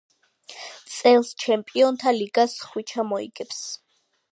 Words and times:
წელს 0.93 1.29
ჩემპიონთა 1.43 2.15
ლიგას 2.17 2.57
ხვიჩა 2.71 3.09
მოიგებს 3.13 3.63